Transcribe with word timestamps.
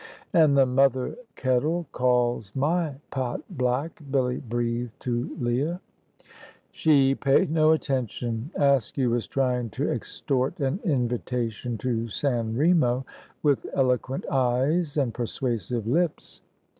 "And 0.33 0.57
the 0.57 0.65
mother 0.65 1.15
kettle 1.35 1.85
calls 1.91 2.53
my 2.55 2.95
pot 3.11 3.43
black," 3.51 4.01
Billy 4.09 4.37
breathed 4.37 4.99
to 5.01 5.37
Leah. 5.39 5.79
She 6.71 7.13
paid 7.13 7.51
no 7.51 7.71
attention. 7.71 8.49
Askew 8.55 9.11
was 9.11 9.27
trying 9.27 9.69
to 9.77 9.91
extort 9.91 10.59
an 10.59 10.79
invitation 10.83 11.77
to 11.77 12.07
San 12.07 12.57
Remo, 12.57 13.05
with 13.43 13.67
eloquent 13.75 14.25
eyes 14.27 14.97
and 14.97 15.13
persuasive 15.13 15.85
lips. 15.85 16.41